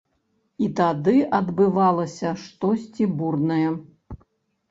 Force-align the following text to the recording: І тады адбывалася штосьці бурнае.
І 0.67 0.67
тады 0.77 1.13
адбывалася 1.39 2.31
штосьці 2.43 3.09
бурнае. 3.19 3.69